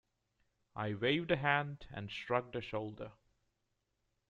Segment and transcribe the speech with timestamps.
[0.75, 3.11] I waved a hand and shrugged a shoulder.